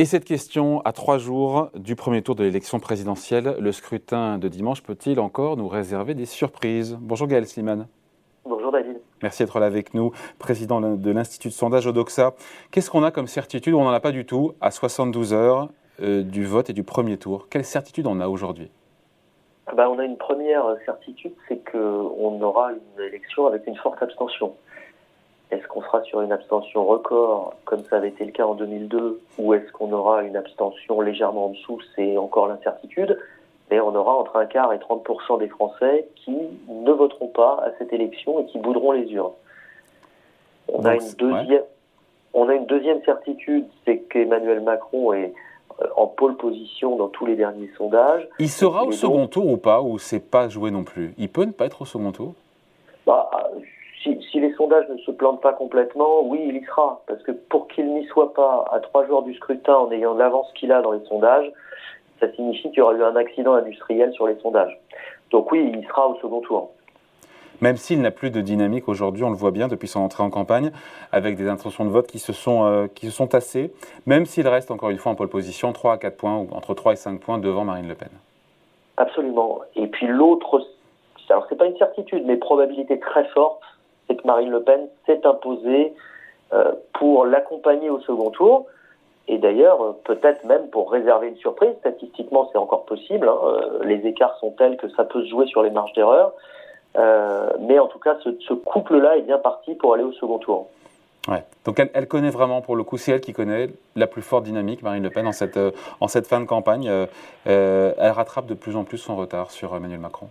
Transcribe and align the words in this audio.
Et 0.00 0.06
cette 0.06 0.24
question, 0.24 0.80
à 0.86 0.92
trois 0.92 1.18
jours 1.18 1.68
du 1.74 1.94
premier 1.94 2.22
tour 2.22 2.34
de 2.34 2.42
l'élection 2.42 2.80
présidentielle, 2.80 3.56
le 3.60 3.70
scrutin 3.70 4.38
de 4.38 4.48
dimanche 4.48 4.82
peut-il 4.82 5.20
encore 5.20 5.58
nous 5.58 5.68
réserver 5.68 6.14
des 6.14 6.24
surprises? 6.24 6.96
Bonjour 6.98 7.26
Gaël 7.26 7.46
Sliman. 7.46 7.86
Bonjour 8.46 8.72
David. 8.72 8.98
Merci 9.22 9.42
d'être 9.42 9.60
là 9.60 9.66
avec 9.66 9.92
nous, 9.92 10.12
président 10.38 10.80
de 10.80 11.10
l'Institut 11.10 11.48
de 11.48 11.52
sondage 11.52 11.86
Odoxa. 11.86 12.32
Qu'est-ce 12.70 12.90
qu'on 12.90 13.04
a 13.04 13.10
comme 13.10 13.26
certitude? 13.26 13.74
On 13.74 13.84
n'en 13.84 13.90
a 13.90 14.00
pas 14.00 14.10
du 14.10 14.24
tout 14.24 14.54
à 14.62 14.70
72 14.70 15.34
heures 15.34 15.68
euh, 16.00 16.22
du 16.22 16.46
vote 16.46 16.70
et 16.70 16.72
du 16.72 16.82
premier 16.82 17.18
tour. 17.18 17.48
Quelle 17.50 17.66
certitude 17.66 18.06
on 18.06 18.20
a 18.20 18.28
aujourd'hui? 18.28 18.70
Ah 19.66 19.74
bah, 19.74 19.90
On 19.90 19.98
a 19.98 20.04
une 20.06 20.16
première 20.16 20.64
certitude, 20.86 21.34
c'est 21.46 21.60
qu'on 21.70 22.40
aura 22.40 22.72
une 22.72 23.04
élection 23.04 23.46
avec 23.46 23.66
une 23.66 23.76
forte 23.76 24.02
abstention. 24.02 24.54
Est-ce 25.50 25.66
qu'on 25.66 25.82
sera 25.82 26.02
sur 26.04 26.20
une 26.20 26.32
abstention 26.32 26.84
record, 26.84 27.54
comme 27.64 27.82
ça 27.84 27.96
avait 27.96 28.08
été 28.08 28.24
le 28.24 28.30
cas 28.30 28.46
en 28.46 28.54
2002, 28.54 29.20
ou 29.38 29.54
est-ce 29.54 29.70
qu'on 29.72 29.92
aura 29.92 30.22
une 30.22 30.36
abstention 30.36 31.00
légèrement 31.00 31.46
en 31.46 31.48
dessous? 31.50 31.80
C'est 31.96 32.16
encore 32.16 32.46
l'incertitude. 32.46 33.18
Mais 33.70 33.80
on 33.80 33.94
aura 33.94 34.14
entre 34.14 34.36
un 34.36 34.46
quart 34.46 34.72
et 34.72 34.78
30% 34.78 35.38
des 35.38 35.48
Français 35.48 36.08
qui 36.16 36.36
ne 36.68 36.90
voteront 36.90 37.28
pas 37.28 37.62
à 37.64 37.70
cette 37.78 37.92
élection 37.92 38.40
et 38.40 38.46
qui 38.46 38.58
bouderont 38.58 38.92
les 38.92 39.10
urnes. 39.12 39.32
On, 40.68 40.84
a, 40.84 40.94
une 40.94 41.12
deuxième, 41.18 41.62
on 42.34 42.48
a 42.48 42.54
une 42.54 42.66
deuxième 42.66 43.02
certitude, 43.04 43.66
c'est 43.84 43.98
qu'Emmanuel 43.98 44.60
Macron 44.60 45.12
est 45.12 45.32
euh, 45.82 45.86
en 45.96 46.06
pôle 46.06 46.36
position 46.36 46.96
dans 46.96 47.08
tous 47.08 47.26
les 47.26 47.36
derniers 47.36 47.70
sondages. 47.76 48.28
Il 48.38 48.48
sera 48.48 48.84
au 48.84 48.92
second 48.92 49.26
tour 49.26 49.46
ou 49.46 49.56
pas, 49.56 49.80
ou 49.82 49.98
c'est 49.98 50.20
pas 50.20 50.48
joué 50.48 50.70
non 50.70 50.84
plus? 50.84 51.14
Il 51.18 51.28
peut 51.28 51.44
ne 51.44 51.52
pas 51.52 51.66
être 51.66 51.82
au 51.82 51.84
second 51.84 52.12
tour? 52.12 52.34
Bah, 53.06 53.30
sondages 54.70 54.88
ne 54.88 54.98
se 54.98 55.10
plantent 55.10 55.40
pas 55.40 55.52
complètement, 55.52 56.22
oui, 56.22 56.40
il 56.46 56.56
y 56.56 56.64
sera. 56.64 57.02
Parce 57.06 57.22
que 57.22 57.32
pour 57.32 57.66
qu'il 57.68 57.92
n'y 57.92 58.06
soit 58.06 58.32
pas 58.34 58.64
à 58.72 58.80
trois 58.80 59.06
jours 59.06 59.22
du 59.22 59.34
scrutin 59.34 59.74
en 59.74 59.90
ayant 59.90 60.14
l'avance 60.14 60.46
qu'il 60.54 60.72
a 60.72 60.80
dans 60.80 60.92
les 60.92 61.04
sondages, 61.06 61.50
ça 62.20 62.30
signifie 62.32 62.68
qu'il 62.70 62.78
y 62.78 62.80
aura 62.80 62.94
eu 62.94 63.02
un 63.02 63.16
accident 63.16 63.54
industriel 63.54 64.12
sur 64.12 64.26
les 64.26 64.38
sondages. 64.40 64.78
Donc 65.30 65.50
oui, 65.50 65.72
il 65.74 65.86
sera 65.86 66.08
au 66.08 66.16
second 66.16 66.40
tour. 66.40 66.70
Même 67.60 67.76
s'il 67.76 68.00
n'a 68.00 68.10
plus 68.10 68.30
de 68.30 68.40
dynamique 68.40 68.88
aujourd'hui, 68.88 69.22
on 69.24 69.30
le 69.30 69.36
voit 69.36 69.50
bien 69.50 69.68
depuis 69.68 69.88
son 69.88 70.00
entrée 70.00 70.22
en 70.22 70.30
campagne, 70.30 70.70
avec 71.12 71.36
des 71.36 71.48
intentions 71.48 71.84
de 71.84 71.90
vote 71.90 72.06
qui 72.06 72.18
se 72.18 72.32
sont, 72.32 72.64
euh, 72.64 72.86
qui 72.94 73.06
se 73.06 73.12
sont 73.12 73.26
tassées, 73.26 73.72
même 74.06 74.24
s'il 74.24 74.48
reste 74.48 74.70
encore 74.70 74.90
une 74.90 74.98
fois 74.98 75.12
en 75.12 75.14
pole 75.14 75.28
position, 75.28 75.72
3 75.72 75.94
à 75.94 75.98
4 75.98 76.16
points, 76.16 76.36
ou 76.38 76.48
entre 76.52 76.74
3 76.74 76.92
et 76.92 76.96
5 76.96 77.20
points 77.20 77.38
devant 77.38 77.64
Marine 77.64 77.88
Le 77.88 77.94
Pen. 77.94 78.08
Absolument. 78.96 79.60
Et 79.76 79.88
puis 79.88 80.06
l'autre, 80.06 80.62
alors 81.28 81.44
c'est 81.48 81.56
pas 81.56 81.66
une 81.66 81.76
certitude, 81.76 82.24
mais 82.24 82.36
probabilité 82.36 82.98
très 82.98 83.24
forte, 83.28 83.60
Marine 84.24 84.50
Le 84.50 84.62
Pen 84.62 84.88
s'est 85.06 85.26
imposée 85.26 85.92
euh, 86.52 86.72
pour 86.94 87.26
l'accompagner 87.26 87.90
au 87.90 88.00
second 88.00 88.30
tour. 88.30 88.66
Et 89.28 89.38
d'ailleurs, 89.38 89.80
euh, 89.84 89.92
peut-être 90.02 90.44
même 90.44 90.68
pour 90.70 90.90
réserver 90.90 91.28
une 91.28 91.36
surprise. 91.36 91.70
Statistiquement, 91.78 92.48
c'est 92.50 92.58
encore 92.58 92.86
possible. 92.86 93.28
Hein. 93.28 93.38
Euh, 93.44 93.84
les 93.84 94.04
écarts 94.04 94.36
sont 94.40 94.50
tels 94.50 94.76
que 94.76 94.88
ça 94.88 95.04
peut 95.04 95.22
se 95.22 95.28
jouer 95.28 95.46
sur 95.46 95.62
les 95.62 95.70
marges 95.70 95.92
d'erreur. 95.92 96.32
mais 97.60 97.78
en 97.78 97.86
tout 97.86 98.00
cas, 98.00 98.16
ce, 98.24 98.52
couple-là 98.52 99.16
est 99.16 99.22
bien 99.22 99.38
parti 99.38 99.74
pour 99.74 99.94
aller 99.94 100.02
au 100.02 100.12
second 100.12 100.38
tour. 100.38 100.66
Donc 101.64 101.80
elle, 101.94 102.08
connaît 102.08 102.30
vraiment, 102.30 102.62
pour 102.62 102.74
le 102.74 102.82
coup, 102.82 102.96
c'est 102.96 103.12
elle 103.12 103.20
qui 103.20 103.32
connaît 103.32 103.68
la 103.94 104.08
plus 104.08 104.22
forte 104.22 104.42
dynamique, 104.42 104.82
Marine 104.82 105.04
Le 105.04 105.10
Pen, 105.10 105.28
en 105.28 105.32
cette, 105.32 105.60
en 106.00 106.08
cette 106.08 106.26
fin 106.26 106.40
de 106.40 106.46
campagne. 106.46 106.90
elle 107.44 108.10
rattrape 108.10 108.46
de 108.46 108.54
plus 108.54 108.74
en 108.74 108.82
plus 108.82 108.98
son 108.98 109.14
retard 109.14 109.52
sur 109.52 109.76
Emmanuel 109.76 110.00
Macron 110.00 110.26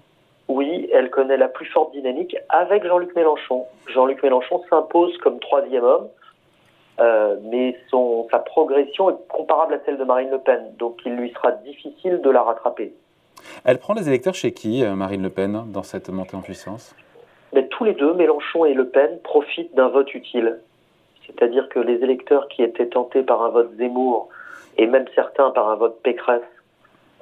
connaît 1.19 1.35
la 1.35 1.49
plus 1.49 1.65
forte 1.65 1.91
dynamique 1.91 2.37
avec 2.47 2.85
Jean-Luc 2.85 3.13
Mélenchon. 3.13 3.65
Jean-Luc 3.87 4.23
Mélenchon 4.23 4.63
s'impose 4.69 5.17
comme 5.17 5.37
troisième 5.39 5.83
homme, 5.83 6.07
euh, 7.01 7.35
mais 7.43 7.75
son, 7.89 8.25
sa 8.31 8.39
progression 8.39 9.09
est 9.09 9.27
comparable 9.27 9.73
à 9.73 9.79
celle 9.85 9.97
de 9.97 10.05
Marine 10.05 10.29
Le 10.29 10.37
Pen, 10.37 10.61
donc 10.77 11.01
il 11.05 11.17
lui 11.17 11.31
sera 11.31 11.51
difficile 11.51 12.21
de 12.21 12.29
la 12.29 12.41
rattraper. 12.41 12.93
Elle 13.65 13.79
prend 13.79 13.93
les 13.95 14.07
électeurs 14.07 14.33
chez 14.33 14.53
qui, 14.53 14.81
euh, 14.81 14.95
Marine 14.95 15.21
Le 15.21 15.29
Pen, 15.29 15.63
dans 15.67 15.83
cette 15.83 16.07
montée 16.07 16.37
en 16.37 16.41
puissance? 16.41 16.95
Mais 17.51 17.67
Tous 17.67 17.83
les 17.83 17.95
deux, 17.95 18.13
Mélenchon 18.13 18.63
et 18.63 18.73
Le 18.73 18.87
Pen, 18.87 19.19
profitent 19.21 19.75
d'un 19.75 19.89
vote 19.89 20.13
utile. 20.13 20.61
C'est-à-dire 21.25 21.67
que 21.67 21.79
les 21.79 21.95
électeurs 21.95 22.47
qui 22.47 22.63
étaient 22.63 22.87
tentés 22.87 23.23
par 23.23 23.41
un 23.41 23.49
vote 23.49 23.71
Zemmour, 23.77 24.29
et 24.77 24.87
même 24.87 25.05
certains 25.15 25.51
par 25.51 25.69
un 25.69 25.75
vote 25.75 25.99
Pécresse, 26.01 26.47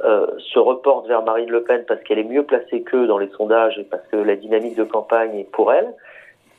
euh, 0.03 0.27
se 0.53 0.59
reporte 0.59 1.07
vers 1.07 1.23
Marine 1.23 1.49
Le 1.49 1.63
Pen 1.63 1.83
parce 1.87 2.01
qu'elle 2.03 2.19
est 2.19 2.23
mieux 2.23 2.43
placée 2.43 2.83
qu'eux 2.83 3.07
dans 3.07 3.17
les 3.17 3.29
sondages 3.29 3.79
et 3.79 3.83
parce 3.83 4.05
que 4.07 4.17
la 4.17 4.35
dynamique 4.35 4.75
de 4.75 4.83
campagne 4.83 5.35
est 5.35 5.51
pour 5.51 5.73
elle. 5.73 5.91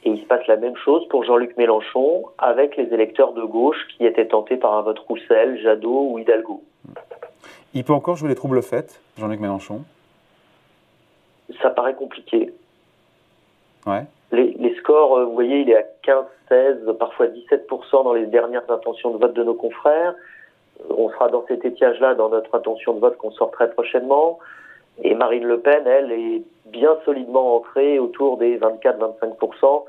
Et 0.04 0.10
il 0.10 0.20
se 0.20 0.26
passe 0.26 0.46
la 0.46 0.56
même 0.56 0.76
chose 0.76 1.06
pour 1.08 1.24
Jean-Luc 1.24 1.56
Mélenchon 1.56 2.24
avec 2.38 2.76
les 2.76 2.92
électeurs 2.92 3.32
de 3.32 3.42
gauche 3.42 3.78
qui 3.96 4.06
étaient 4.06 4.26
tentés 4.26 4.56
par 4.56 4.74
un 4.74 4.82
vote 4.82 4.98
Roussel, 5.00 5.60
Jadot 5.60 6.10
ou 6.10 6.18
Hidalgo. 6.18 6.62
Il 7.74 7.84
peut 7.84 7.92
encore 7.92 8.16
jouer 8.16 8.28
les 8.28 8.34
troubles 8.34 8.62
faits, 8.62 9.00
Jean-Luc 9.18 9.40
Mélenchon? 9.40 9.82
Ça 11.62 11.70
paraît 11.70 11.94
compliqué. 11.94 12.52
Ouais. 13.86 14.04
Les, 14.32 14.54
les, 14.58 14.74
scores, 14.76 15.16
euh, 15.16 15.24
vous 15.24 15.32
voyez, 15.32 15.60
il 15.60 15.70
est 15.70 15.76
à 15.76 15.84
15, 16.02 16.24
16, 16.48 16.76
parfois 16.98 17.26
17% 17.26 18.04
dans 18.04 18.12
les 18.12 18.26
dernières 18.26 18.68
intentions 18.70 19.10
de 19.10 19.18
vote 19.18 19.34
de 19.34 19.44
nos 19.44 19.54
confrères 19.54 20.14
on 20.90 21.10
sera 21.10 21.28
dans 21.28 21.44
cet 21.46 21.64
étiage-là 21.64 22.14
dans 22.14 22.28
notre 22.28 22.54
intention 22.54 22.94
de 22.94 23.00
vote 23.00 23.16
qu'on 23.16 23.30
sort 23.32 23.50
très 23.50 23.70
prochainement. 23.70 24.38
Et 25.02 25.14
Marine 25.14 25.44
Le 25.44 25.60
Pen, 25.60 25.86
elle, 25.86 26.12
est 26.12 26.42
bien 26.66 26.96
solidement 27.04 27.56
ancrée 27.56 27.98
autour 27.98 28.38
des 28.38 28.58
24-25%. 28.58 29.84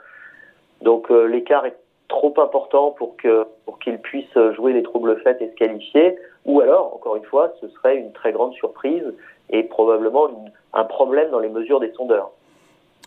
Donc 0.81 1.11
euh, 1.11 1.25
l'écart 1.25 1.65
est 1.65 1.77
trop 2.07 2.33
important 2.37 2.91
pour 2.91 3.17
que 3.17 3.45
pour 3.65 3.79
qu'il 3.79 3.99
puisse 3.99 4.37
jouer 4.55 4.73
les 4.73 4.83
troubles 4.83 5.19
faits 5.21 5.41
et 5.41 5.49
se 5.49 5.55
qualifier. 5.55 6.17
Ou 6.45 6.61
alors, 6.61 6.93
encore 6.95 7.15
une 7.15 7.25
fois, 7.25 7.53
ce 7.61 7.67
serait 7.69 7.97
une 7.97 8.11
très 8.13 8.31
grande 8.31 8.53
surprise 8.53 9.03
et 9.49 9.63
probablement 9.63 10.29
un 10.73 10.83
problème 10.83 11.29
dans 11.31 11.39
les 11.39 11.49
mesures 11.49 11.79
des 11.79 11.91
sondeurs. 11.93 12.31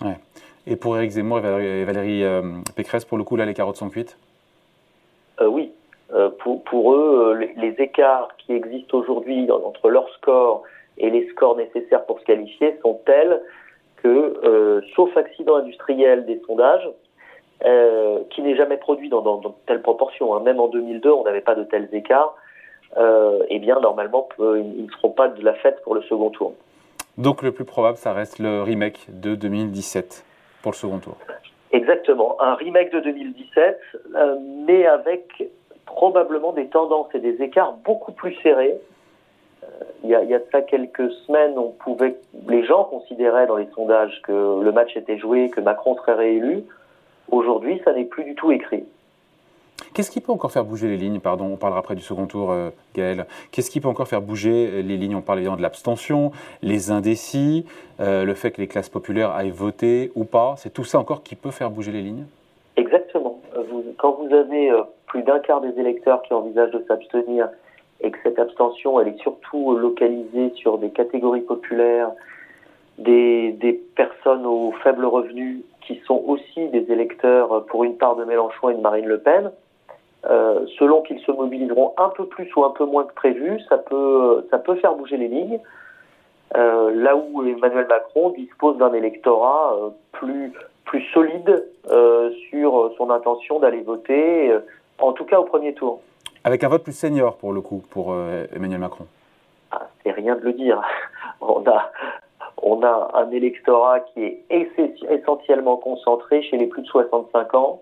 Ouais. 0.01 0.19
Et 0.67 0.77
pour 0.77 0.97
Éric 0.97 1.11
Zemmour 1.11 1.39
et 1.39 1.85
Valérie, 1.85 2.25
euh, 2.25 2.43
Pécresse, 2.77 3.05
pour 3.05 3.19
le 3.19 3.25
coup, 3.25 3.37
là, 3.37 3.45
les 3.45 3.55
carottes 3.55 3.77
sont 3.77 3.89
cuites? 3.89 4.17
Euh, 5.41 5.47
Oui, 5.47 5.72
pour, 6.39 6.63
pour, 6.65 6.95
eux, 6.95 7.37
euh, 7.41 7.47
les, 7.57 7.75
écarts 7.79 8.29
qui 8.39 8.53
existent 8.53 8.99
aujourd'hui 8.99 9.51
entre 9.51 9.89
leur 9.89 10.09
score 10.11 10.63
et 10.99 11.11
les 11.11 11.27
scores 11.29 11.57
nécessaires 11.57 12.05
pour 12.05 12.21
se 12.21 12.25
qualifier 12.25 12.79
sont 12.83 13.01
tels 13.07 13.41
que, 14.03 14.41
euh, 14.45 14.81
sauf 14.95 15.17
accident 15.17 15.57
industriel 15.57 16.27
des 16.27 16.41
sondages, 16.47 16.89
euh, 17.65 18.19
qui 18.31 18.43
n'est 18.43 18.57
jamais 18.57 18.77
produit 18.77 19.09
dans, 19.09 19.23
dans, 19.23 19.37
dans 19.39 19.55
telle 19.67 19.83
proportion, 19.83 20.35
hein, 20.35 20.41
même 20.41 20.59
en 20.59 20.69
2002, 20.69 21.11
on 21.11 21.23
n'avait 21.23 21.41
pas 21.41 21.55
de 21.55 21.65
tels 21.65 21.89
écarts, 21.93 22.35
euh, 22.97 23.43
eh 23.49 23.59
bien, 23.59 23.81
normalement, 23.81 24.29
ils 24.39 24.85
ne 24.85 24.91
seront 24.91 25.11
pas 25.11 25.29
de 25.29 25.43
la 25.43 25.55
fête 25.55 25.81
pour 25.85 25.95
le 25.95 26.03
second 26.03 26.31
tour. 26.31 26.55
Donc, 27.17 27.43
le 27.43 27.53
plus 27.53 27.65
probable, 27.65 27.97
ça 27.97 28.13
reste 28.13 28.39
le 28.39 28.63
remake 28.63 29.07
de 29.09 29.35
2017 29.35 30.25
pour 30.63 30.73
le 30.73 30.77
second 30.77 30.99
tour. 30.99 31.17
Exactement, 31.71 32.37
un 32.41 32.55
remake 32.55 32.93
de 32.93 33.01
2017, 33.01 33.79
mais 34.67 34.87
avec 34.87 35.49
probablement 35.95 36.53
des 36.53 36.67
tendances 36.67 37.09
et 37.15 37.21
des 37.21 37.43
écarts 37.43 37.75
beaucoup 37.85 38.13
plus 38.13 38.35
serrés. 38.43 38.79
Euh, 39.63 39.67
il 40.03 40.11
y, 40.11 40.15
a, 40.15 40.23
il 40.23 40.31
y 40.31 40.35
a 40.35 40.39
de 40.39 40.47
ça 40.51 40.61
quelques 40.63 41.11
semaines, 41.27 41.57
on 41.57 41.71
pouvait, 41.71 42.17
les 42.49 42.65
gens 42.65 42.85
considéraient 42.85 43.47
dans 43.47 43.57
les 43.57 43.69
sondages 43.75 44.21
que 44.23 44.61
le 44.63 44.73
match 44.73 44.97
était 44.97 45.19
joué, 45.19 45.51
que 45.51 45.61
Macron 45.61 45.97
serait 45.97 46.15
réélu. 46.15 46.65
Aujourd'hui, 47.31 47.81
ça 47.85 47.93
n'est 47.93 48.05
plus 48.05 48.25
du 48.25 48.35
tout 48.35 48.51
écrit. 48.51 48.85
Qu'est-ce 49.95 50.11
qui 50.11 50.21
peut 50.21 50.33
encore 50.33 50.53
faire 50.53 50.65
bouger 50.65 50.89
les 50.89 50.97
lignes 50.97 51.21
Pardon, 51.21 51.45
on 51.53 51.57
parlera 51.57 51.81
après 51.81 51.95
du 51.95 52.03
second 52.03 52.27
tour, 52.27 52.51
euh, 52.51 52.71
Gaël. 52.95 53.27
Qu'est-ce 53.51 53.71
qui 53.71 53.81
peut 53.81 53.89
encore 53.89 54.09
faire 54.09 54.23
bouger 54.23 54.83
les 54.83 54.97
lignes 54.97 55.17
On 55.17 55.21
parle 55.21 55.39
évidemment 55.39 55.59
de 55.59 55.63
l'abstention, 55.63 56.33
les 56.63 56.91
indécis, 56.91 57.67
euh, 58.01 58.25
le 58.25 58.35
fait 58.35 58.53
que 58.53 58.61
les 58.61 58.69
classes 58.69 58.89
populaires 58.89 59.33
aillent 59.33 59.51
voter 59.51 60.11
ou 60.15 60.25
pas. 60.25 60.55
C'est 60.57 60.73
tout 60.73 60.85
ça 60.85 60.99
encore 60.99 61.23
qui 61.23 61.37
peut 61.37 61.51
faire 61.51 61.71
bouger 61.71 61.93
les 61.93 62.01
lignes? 62.01 62.25
Exactement. 62.77 63.41
Vous, 63.69 63.85
quand 63.99 64.13
vous 64.13 64.35
avez 64.35 64.71
euh, 64.71 64.83
plus 65.13 65.23
d'un 65.23 65.41
quart 65.41 65.61
des 65.61 65.79
électeurs 65.79 66.23
qui 66.23 66.33
envisagent 66.33 66.71
de 66.71 66.83
s'abstenir 66.89 67.51
et 68.01 68.11
que 68.11 68.17
cette 68.23 68.39
abstention, 68.39 68.99
elle 68.99 69.09
est 69.09 69.21
surtout 69.21 69.77
localisée 69.77 70.53
sur 70.55 70.79
des 70.79 70.89
catégories 70.89 71.43
populaires, 71.43 72.11
des, 72.97 73.79
personnes 73.95 74.47
aux 74.47 74.73
faibles 74.83 75.05
revenus 75.05 75.65
qui 75.83 76.01
sont 76.07 76.23
aussi 76.27 76.67
des 76.69 76.91
électeurs 76.91 77.67
pour 77.67 77.85
une 77.85 77.99
part 77.99 78.17
de 78.17 78.25
Mélenchon 78.25 78.71
et 78.71 78.75
de 78.75 78.81
Marine 78.81 79.05
Le 79.05 79.19
Pen, 79.19 79.53
euh, 80.31 80.65
selon 80.79 81.03
qu'ils 81.03 81.21
se 81.21 81.31
mobiliseront 81.31 81.93
un 81.99 82.09
peu 82.09 82.25
plus 82.25 82.49
ou 82.57 82.65
un 82.65 82.71
peu 82.71 82.87
moins 82.87 83.05
que 83.05 83.13
prévu, 83.13 83.61
ça 83.69 83.77
peut, 83.77 84.47
ça 84.51 84.59
peut 84.59 84.77
faire 84.77 84.95
bouger 84.95 85.19
les 85.19 85.29
lignes. 85.29 85.61
Euh, 86.57 86.91
là 86.95 87.17
où 87.17 87.45
Emmanuel 87.47 87.87
Macron 87.87 88.31
dispose 88.31 88.79
d'un 88.79 88.95
électorat 88.95 89.77
euh, 89.77 89.91
plus, 90.13 90.53
plus 90.87 91.03
solide 91.13 91.67
sur 92.49 92.93
son 92.97 93.11
intention 93.11 93.59
d'aller 93.59 93.81
voter, 93.81 94.57
en 95.03 95.13
tout 95.13 95.25
cas 95.25 95.39
au 95.39 95.45
premier 95.45 95.75
tour. 95.75 96.01
Avec 96.45 96.65
un 96.65 96.69
vote 96.69 96.83
plus 96.83 96.97
senior 96.97 97.37
pour 97.37 97.53
le 97.53 97.61
coup, 97.61 97.83
pour 97.91 98.13
euh, 98.13 98.47
Emmanuel 98.55 98.81
Macron. 98.81 99.07
Ah, 99.71 99.89
c'est 100.03 100.13
rien 100.13 100.37
de 100.37 100.41
le 100.41 100.53
dire. 100.53 100.81
On 101.41 101.65
a, 101.67 101.91
on 102.63 102.85
a 102.85 103.11
un 103.15 103.31
électorat 103.33 103.99
qui 104.01 104.23
est 104.23 104.45
essentiellement 105.11 105.77
concentré 105.77 106.41
chez 106.45 106.57
les 106.57 106.69
plus 106.69 106.83
de 106.83 106.87
65 106.87 107.55
ans 107.55 107.81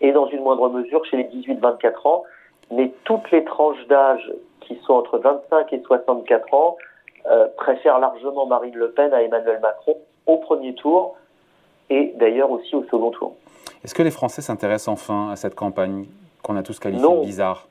et 0.00 0.12
dans 0.12 0.26
une 0.28 0.40
moindre 0.40 0.70
mesure 0.70 1.04
chez 1.04 1.18
les 1.18 1.24
18-24 1.24 2.08
ans 2.08 2.22
mais 2.70 2.92
toutes 3.04 3.30
les 3.30 3.44
tranches 3.44 3.86
d'âge 3.88 4.32
qui 4.60 4.80
sont 4.86 4.94
entre 4.94 5.18
25 5.18 5.70
et 5.74 5.82
64 5.82 6.54
ans 6.54 6.78
euh, 7.26 7.46
préfèrent 7.58 7.98
largement 7.98 8.46
Marine 8.46 8.74
Le 8.74 8.90
Pen 8.90 9.12
à 9.12 9.22
Emmanuel 9.22 9.60
Macron 9.60 9.98
au 10.24 10.38
premier 10.38 10.74
tour 10.74 11.16
et 11.90 12.14
d'ailleurs 12.16 12.50
aussi 12.50 12.74
au 12.74 12.84
second 12.84 13.10
tour. 13.10 13.34
Est-ce 13.84 13.94
que 13.94 14.02
les 14.02 14.10
Français 14.10 14.40
s'intéressent 14.40 14.88
enfin 14.88 15.30
à 15.30 15.36
cette 15.36 15.54
campagne? 15.54 16.06
Qu'on 16.44 16.56
a 16.56 16.62
tous 16.62 16.78
qualifiée 16.78 17.08
de 17.08 17.24
bizarre 17.24 17.66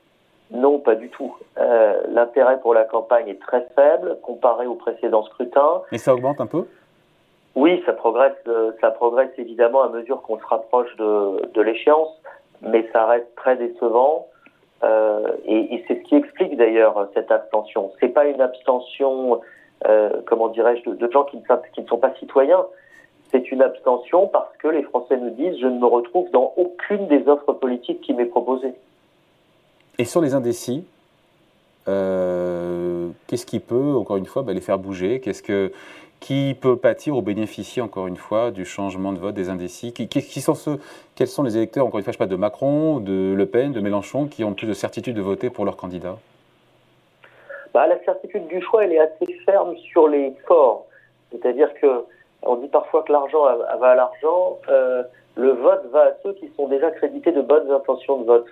Non, 0.50 0.78
pas 0.78 0.96
du 0.96 1.08
tout. 1.08 1.34
Euh, 1.58 2.02
l'intérêt 2.08 2.60
pour 2.60 2.74
la 2.74 2.84
campagne 2.84 3.28
est 3.28 3.40
très 3.40 3.66
faible 3.74 4.18
comparé 4.22 4.66
au 4.66 4.74
précédent 4.74 5.22
scrutin. 5.22 5.82
Et 5.92 5.98
ça 5.98 6.12
augmente 6.12 6.40
un 6.40 6.46
peu? 6.46 6.66
Oui, 7.54 7.82
ça 7.86 7.92
progresse, 7.92 8.34
euh, 8.48 8.72
ça 8.80 8.90
progresse 8.90 9.30
évidemment 9.38 9.82
à 9.82 9.88
mesure 9.88 10.20
qu'on 10.22 10.38
se 10.38 10.44
rapproche 10.44 10.94
de, 10.96 11.46
de 11.54 11.62
l'échéance, 11.62 12.10
mais 12.62 12.88
ça 12.92 13.06
reste 13.06 13.32
très 13.36 13.56
décevant. 13.56 14.26
Euh, 14.82 15.28
et, 15.46 15.76
et 15.76 15.84
c'est 15.86 16.00
ce 16.00 16.02
qui 16.02 16.16
explique 16.16 16.56
d'ailleurs 16.56 17.08
cette 17.14 17.30
abstention. 17.30 17.92
C'est 18.00 18.08
pas 18.08 18.26
une 18.26 18.40
abstention, 18.40 19.40
comment 20.26 20.48
dirais-je, 20.48 20.90
de, 20.90 20.96
de, 20.96 21.10
gens 21.10 21.24
qui 21.24 21.36
ne, 21.36 21.42
qui 21.72 21.82
ne 21.82 21.86
sont 21.86 21.98
pas 21.98 22.12
citoyens. 22.18 22.66
C'est 23.30 23.50
une 23.50 23.62
abstention 23.62 24.28
parce 24.28 24.56
que 24.58 24.68
les 24.68 24.82
Français 24.82 25.16
nous 25.16 25.30
disent 25.30 25.58
je 25.60 25.66
ne 25.66 25.78
me 25.78 25.86
retrouve 25.86 26.30
dans 26.30 26.52
aucune 26.56 27.08
des 27.08 27.26
offres 27.26 27.52
politiques 27.52 28.00
qui 28.00 28.14
m'est 28.14 28.26
proposée. 28.26 28.74
Et 29.98 30.04
sur 30.04 30.20
les 30.20 30.34
indécis, 30.34 30.84
euh, 31.88 33.08
qu'est-ce 33.26 33.46
qui 33.46 33.60
peut, 33.60 33.94
encore 33.94 34.16
une 34.16 34.26
fois, 34.26 34.42
bah, 34.42 34.52
les 34.52 34.60
faire 34.60 34.78
bouger? 34.78 35.20
Qu'est-ce 35.20 35.42
que 35.42 35.72
qui 36.20 36.56
peut 36.58 36.76
pâtir 36.76 37.16
ou 37.16 37.22
bénéficier, 37.22 37.82
encore 37.82 38.06
une 38.06 38.16
fois, 38.16 38.50
du 38.50 38.64
changement 38.64 39.12
de 39.12 39.18
vote 39.18 39.34
des 39.34 39.50
indécis? 39.50 39.92
Qui, 39.92 40.08
qui, 40.08 40.40
sont 40.40 40.54
ceux, 40.54 40.80
Quels 41.16 41.28
sont 41.28 41.42
les 41.42 41.56
électeurs, 41.56 41.86
encore 41.86 41.98
une 41.98 42.04
fois, 42.04 42.12
je 42.12 42.16
sais 42.16 42.24
pas, 42.24 42.26
de 42.26 42.36
Macron, 42.36 42.98
de 42.98 43.34
Le 43.36 43.46
Pen, 43.46 43.72
de 43.72 43.80
Mélenchon, 43.80 44.26
qui 44.26 44.42
ont 44.42 44.54
plus 44.54 44.66
de 44.66 44.72
certitude 44.72 45.14
de 45.14 45.20
voter 45.20 45.50
pour 45.50 45.66
leur 45.66 45.76
candidat 45.76 46.16
bah, 47.74 47.86
La 47.86 48.02
certitude 48.04 48.46
du 48.46 48.62
choix, 48.62 48.84
elle 48.84 48.92
est 48.92 49.00
assez 49.00 49.34
ferme 49.44 49.76
sur 49.92 50.08
les 50.08 50.32
forts. 50.46 50.86
C'est-à-dire 51.30 51.74
que 51.74 52.04
on 52.46 52.56
dit 52.56 52.68
parfois 52.68 53.02
que 53.02 53.12
l'argent 53.12 53.42
va 53.42 53.88
à 53.88 53.94
l'argent. 53.94 54.58
Euh, 54.68 55.02
le 55.36 55.52
vote 55.52 55.84
va 55.90 56.00
à 56.00 56.10
ceux 56.22 56.32
qui 56.34 56.50
sont 56.56 56.68
déjà 56.68 56.90
crédités 56.90 57.32
de 57.32 57.42
bonnes 57.42 57.70
intentions 57.70 58.18
de 58.18 58.24
vote. 58.24 58.46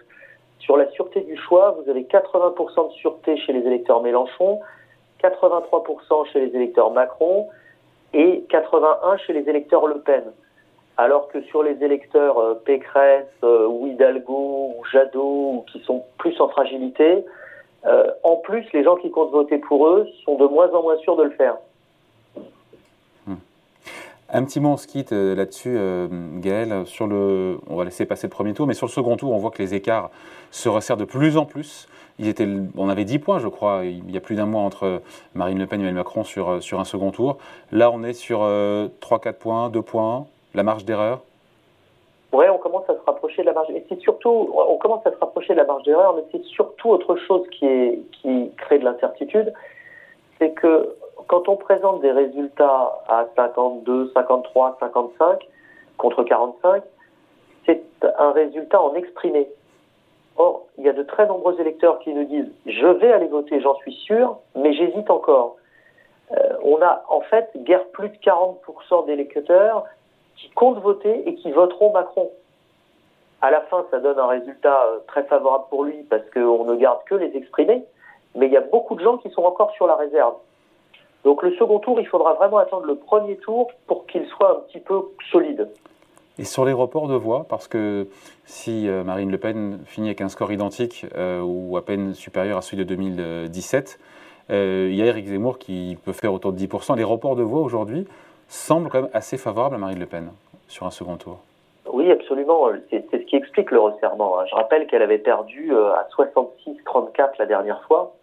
Sur 0.59 0.77
la 0.77 0.91
sûreté 0.91 1.21
du 1.21 1.37
choix, 1.37 1.73
vous 1.73 1.89
avez 1.91 2.03
80% 2.05 2.89
de 2.89 2.93
sûreté 2.95 3.37
chez 3.37 3.53
les 3.53 3.67
électeurs 3.67 4.03
Mélenchon, 4.03 4.61
83% 5.23 6.33
chez 6.33 6.41
les 6.47 6.57
électeurs 6.57 6.91
Macron 6.91 7.49
et 8.15 8.45
81% 8.51 9.19
chez 9.19 9.33
les 9.33 9.49
électeurs 9.49 9.87
Le 9.87 10.01
Pen. 10.01 10.25
Alors 10.97 11.29
que 11.29 11.41
sur 11.43 11.63
les 11.63 11.83
électeurs 11.83 12.39
euh, 12.39 12.55
Pécresse 12.55 13.27
euh, 13.43 13.67
ou 13.67 13.87
Hidalgo 13.87 14.75
ou 14.77 14.85
Jadot 14.93 15.23
ou 15.23 15.65
qui 15.73 15.81
sont 15.81 16.05
plus 16.19 16.39
en 16.41 16.49
fragilité, 16.49 17.25
en 18.23 18.37
plus, 18.37 18.65
les 18.73 18.85
gens 18.85 18.95
qui 18.95 19.11
comptent 19.11 19.33
voter 19.33 19.59
pour 19.59 19.89
eux 19.89 20.07
sont 20.25 20.37
de 20.37 20.47
moins 20.47 20.71
en 20.71 20.83
moins 20.83 20.97
sûrs 20.99 21.17
de 21.17 21.25
le 21.25 21.31
faire. 21.31 21.57
Un 24.35 24.45
petit 24.45 24.61
mot, 24.61 24.71
on 24.71 24.77
se 24.79 24.87
quitte 24.87 25.13
euh, 25.13 25.35
là-dessus, 25.35 25.77
euh, 25.77 26.09
Gaël. 26.39 26.87
Sur 26.87 27.07
le, 27.07 27.59
on 27.69 27.77
va 27.77 27.85
laisser 27.85 28.07
passer 28.07 28.29
le 28.29 28.31
premier 28.31 28.55
tour, 28.55 28.67
mais 28.67 28.73
sur 28.73 28.87
le 28.87 28.91
second 28.91 29.15
tour, 29.17 29.31
on 29.31 29.37
voit 29.37 29.51
que 29.51 29.59
les 29.59 29.75
écarts 29.75 30.09
se 30.51 30.71
resserrent 30.71 30.97
de 30.97 31.05
plus 31.05 31.37
en 31.37 31.45
plus. 31.45 31.87
On 32.79 32.89
avait 32.89 33.05
10 33.05 33.19
points, 33.19 33.39
je 33.41 33.49
crois, 33.49 33.83
il 33.85 34.11
y 34.11 34.17
a 34.17 34.21
plus 34.21 34.37
d'un 34.37 34.47
mois 34.47 34.63
entre 34.63 35.03
Marine 35.35 35.59
Le 35.59 35.67
Pen 35.67 35.81
et 35.81 35.83
Emmanuel 35.83 35.97
Macron 35.97 36.25
sur, 36.25 36.49
euh, 36.49 36.61
sur 36.61 36.81
un 36.81 36.85
second 36.85 37.11
tour. 37.11 37.37
Là, 37.73 37.91
on 37.91 38.03
est 38.05 38.15
sur 38.15 38.41
3-4 38.41 39.33
points, 39.35 39.69
2 39.69 39.83
points, 39.83 40.27
la 40.55 40.63
marge 40.63 40.87
d'erreur? 40.87 41.21
Oui, 42.33 42.47
on 42.51 42.57
commence 42.57 42.89
à 42.89 42.95
se 42.95 43.05
rapprocher 43.05 43.43
de 43.43 43.49
la 43.49 43.53
marge. 43.53 43.69
Et 43.71 43.85
c'est 43.91 44.01
surtout, 44.01 44.51
on 44.55 44.77
commence 44.79 45.07
à 45.07 45.11
se 45.11 45.19
rapprocher 45.19 45.53
de 45.53 45.59
la 45.59 45.67
marge 45.67 45.83
d'erreur, 45.83 46.15
mais 46.17 46.23
c'est 46.33 46.45
surtout 46.45 46.89
autre 46.89 47.17
chose 47.17 47.43
qui, 47.51 47.67
est, 47.67 47.99
qui 48.23 48.51
crée 48.57 48.79
de 48.79 48.85
l'incertitude. 48.85 49.53
C'est 50.39 50.53
que 50.53 50.95
quand 51.33 51.49
on 51.49 51.57
présente 51.57 52.03
des 52.03 52.13
résultats 52.13 53.01
à 53.09 53.25
52, 53.37 54.11
53, 54.13 54.77
55 54.79 55.39
contre 55.97 56.25
45, 56.25 56.83
c'est 57.65 57.83
un 58.19 58.33
résultat 58.33 58.83
en 58.83 58.93
exprimé. 58.95 59.49
Or, 60.37 60.67
il 60.77 60.85
y 60.85 60.91
a 60.91 60.93
de 60.93 61.03
très 61.03 61.27
nombreux 61.27 61.59
électeurs 61.59 62.01
qui 62.01 62.13
nous 62.13 62.25
disent 62.25 62.53
je 62.67 62.87
vais 62.87 63.11
aller 63.11 63.29
voter, 63.29 63.63
j'en 63.63 63.77
suis 63.77 63.95
sûr, 63.95 64.41
mais 64.55 64.75
j'hésite 64.75 65.09
encore. 65.09 65.57
Euh, 66.33 66.37
on 66.65 66.83
a 66.83 67.03
en 67.09 67.23
fait 67.23 67.49
guère 67.57 67.87
plus 67.95 68.11
de 68.11 68.17
40% 68.17 69.07
d'électeurs 69.07 69.87
qui 70.37 70.51
comptent 70.51 70.81
voter 70.81 71.27
et 71.27 71.35
qui 71.37 71.51
voteront 71.51 71.95
Macron. 71.95 72.31
À 73.41 73.51
la 73.51 73.63
fin, 73.63 73.87
ça 73.91 74.01
donne 74.01 74.19
un 74.19 74.27
résultat 74.27 74.85
euh, 74.85 74.99
très 75.07 75.23
favorable 75.23 75.65
pour 75.71 75.85
lui 75.85 76.03
parce 76.11 76.29
qu'on 76.29 76.65
ne 76.65 76.77
garde 76.77 77.03
que 77.07 77.15
les 77.15 77.35
exprimés, 77.35 77.83
mais 78.35 78.49
il 78.49 78.53
y 78.53 78.59
a 78.59 78.61
beaucoup 78.61 78.97
de 78.97 79.03
gens 79.03 79.17
qui 79.17 79.31
sont 79.31 79.45
encore 79.45 79.71
sur 79.71 79.87
la 79.87 79.97
réserve. 79.97 80.35
Donc 81.25 81.43
le 81.43 81.55
second 81.55 81.79
tour, 81.79 82.01
il 82.01 82.07
faudra 82.07 82.35
vraiment 82.35 82.59
attendre 82.59 82.87
le 82.87 82.97
premier 82.97 83.37
tour 83.37 83.71
pour 83.87 84.07
qu'il 84.07 84.27
soit 84.27 84.51
un 84.51 84.61
petit 84.69 84.81
peu 84.81 85.03
solide. 85.31 85.69
Et 86.39 86.45
sur 86.45 86.65
les 86.65 86.73
reports 86.73 87.09
de 87.09 87.15
voix, 87.15 87.47
parce 87.49 87.69
que 87.69 88.09
si 88.47 88.89
euh, 88.89 89.05
Marine 89.05 89.31
Le 89.31 89.39
Pen 89.39 89.81
finit 89.85 90.09
avec 90.09 90.23
un 90.23 90.29
score 90.29 90.51
identique 90.51 91.07
euh, 91.15 91.43
ou 91.43 91.77
à 91.77 91.85
peine 91.85 92.15
supérieur 92.15 92.59
à 92.59 92.63
celui 92.63 92.79
de 92.79 92.85
2017, 92.85 94.01
euh, 94.51 94.89
il 94.91 94.97
y 94.97 95.03
a 95.03 95.07
Eric 95.07 95.27
Zemmour 95.27 95.59
qui 95.59 95.99
peut 96.05 96.13
faire 96.13 96.33
autour 96.33 96.53
de 96.53 96.59
10%. 96.59 96.97
Les 96.97 97.05
reports 97.05 97.37
de 97.37 97.43
voix 97.43 97.61
aujourd'hui 97.61 98.09
semblent 98.49 98.89
quand 98.89 99.03
même 99.03 99.11
assez 99.13 99.37
favorables 99.37 99.75
à 99.75 99.79
Marine 99.79 99.99
Le 99.99 100.07
Pen 100.07 100.33
sur 100.69 100.87
un 100.87 100.91
second 100.91 101.17
tour. 101.17 101.39
Oui, 101.93 102.11
absolument. 102.11 102.69
C'est 102.91 103.05
ce 103.13 103.17
qui 103.19 103.37
explique 103.37 103.71
le 103.71 103.81
resserrement. 103.81 104.41
Hein. 104.41 104.45
Je 104.49 104.55
rappelle 104.55 104.87
qu'elle 104.87 105.03
avait 105.03 105.19
perdu 105.19 105.73
à 105.77 106.09
66-34 106.17 107.35
la 107.39 107.47
dernière 107.47 107.83
fois 107.85 108.15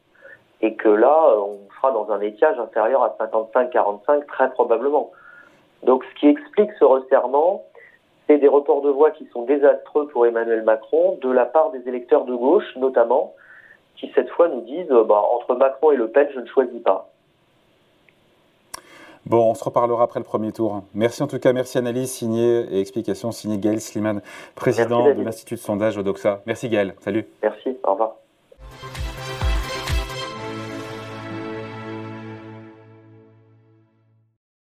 et 0.62 0.74
que 0.74 0.90
là, 0.90 1.36
on 1.38 1.60
sera 1.80 1.92
dans 1.92 2.12
un 2.12 2.22
étiage 2.22 2.60
inférieur 2.60 3.04
à 3.04 3.16
55-45 3.20 4.26
très 4.26 4.52
probablement. 4.52 5.12
Donc 5.84 6.04
ce 6.04 6.20
qui 6.20 6.28
explique 6.28 6.72
ce 6.78 6.84
resserrement, 6.84 7.64
c'est 8.28 8.38
des 8.38 8.48
reports 8.48 8.82
de 8.82 8.90
voix 8.90 9.12
qui 9.12 9.26
sont 9.34 9.44
désastreux 9.44 10.08
pour 10.08 10.26
Emmanuel 10.26 10.64
Macron 10.64 11.18
de 11.22 11.32
la 11.32 11.46
part 11.46 11.72
des 11.72 11.88
électeurs 11.88 12.26
de 12.26 12.36
gauche 12.36 12.76
notamment, 12.76 13.34
qui 13.96 14.12
cette 14.14 14.30
fois 14.30 14.50
nous 14.50 14.62
disent 14.62 14.90
bah, 15.08 15.24
entre 15.34 15.56
Macron 15.56 15.92
et 15.92 15.96
Le 15.96 16.10
Pen, 16.10 16.28
je 16.34 16.40
ne 16.40 16.46
choisis 16.46 16.82
pas. 16.82 17.10
Bon, 19.26 19.52
on 19.52 19.54
se 19.54 19.64
reparlera 19.64 20.04
après 20.04 20.20
le 20.20 20.26
premier 20.26 20.52
tour. 20.52 20.82
Merci 20.94 21.22
en 21.22 21.28
tout 21.28 21.40
cas, 21.40 21.54
merci 21.54 21.78
analyse 21.78 22.12
signée 22.12 22.66
et 22.72 22.80
explication 22.80 23.32
signée 23.32 23.58
Gaël 23.58 23.82
Sliman, 23.82 24.22
président 24.56 25.14
de 25.14 25.22
l'Institut 25.22 25.56
de 25.56 25.60
sondage 25.60 25.98
Odoxa. 25.98 26.42
Merci 26.46 26.70
Gaël, 26.70 26.96
salut. 27.02 27.26
Merci, 27.44 27.78
au 27.84 27.92
revoir. 27.92 28.16